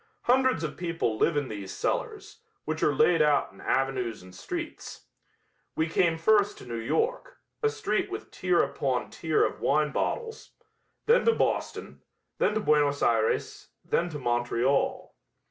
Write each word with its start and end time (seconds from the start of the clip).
Hundreds 0.23 0.63
of 0.63 0.77
people 0.77 1.15
live 1.19 1.37
in 1.37 1.47
these 1.47 1.71
cellars, 1.71 2.39
which 2.65 2.81
are 2.81 2.95
laid 2.95 3.21
out 3.21 3.51
in 3.53 3.61
avenues 3.61 4.23
and 4.23 4.33
streets. 4.33 5.05
We 5.75 5.87
came 5.87 6.17
first 6.17 6.57
to 6.57 6.65
New 6.65 6.79
York, 6.79 7.37
a 7.61 7.69
street 7.69 8.09
with 8.09 8.31
tier 8.31 8.63
upon 8.63 9.11
tier 9.11 9.45
of 9.45 9.61
wine 9.61 9.91
bottles; 9.91 10.53
then 11.05 11.23
to 11.25 11.35
Boston, 11.35 12.01
then 12.39 12.55
to 12.55 12.59
Buenos 12.59 13.03
Ayres, 13.03 13.67
then 13.85 14.09
to 14.09 14.17
Montreal. 14.17 15.13